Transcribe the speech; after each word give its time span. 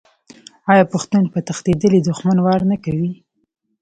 آیا 0.71 0.85
پښتون 0.93 1.23
په 1.33 1.39
تښتیدلي 1.47 1.99
دښمن 2.07 2.37
وار 2.41 2.61
نه 2.71 2.77
کوي؟ 2.85 3.13